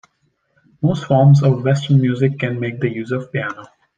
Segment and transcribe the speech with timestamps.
[0.81, 3.67] Most forms of Western music can make use of the piano.